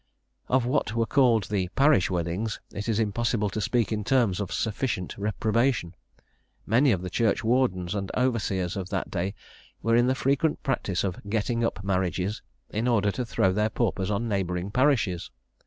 Of 0.47 0.65
what 0.65 0.95
were 0.95 1.05
called 1.05 1.43
the 1.43 1.67
"Parish 1.75 2.09
Weddings" 2.09 2.59
it 2.73 2.89
is 2.89 2.99
impossible 2.99 3.51
to 3.51 3.61
speak 3.61 3.91
in 3.91 4.03
terms 4.03 4.39
of 4.39 4.51
sufficient 4.51 5.15
reprobation. 5.15 5.93
Many 6.65 6.91
of 6.91 7.03
the 7.03 7.09
churchwardens 7.11 7.93
and 7.93 8.09
overseers 8.17 8.75
of 8.75 8.89
that 8.89 9.11
day 9.11 9.35
were 9.83 9.95
in 9.95 10.07
the 10.07 10.15
frequent 10.15 10.63
practice 10.63 11.03
of 11.03 11.21
"getting 11.29 11.63
up" 11.63 11.83
marriages 11.83 12.41
in 12.71 12.87
order 12.87 13.11
to 13.11 13.23
throw 13.23 13.53
their 13.53 13.69
paupers 13.69 14.09
on 14.09 14.27
neighbouring 14.27 14.71
parishes. 14.71 15.29